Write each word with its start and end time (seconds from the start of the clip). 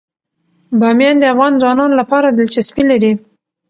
بامیان 0.79 1.15
د 1.19 1.23
افغان 1.33 1.53
ځوانانو 1.61 1.99
لپاره 2.01 2.27
دلچسپي 2.39 2.83
لري. 2.91 3.11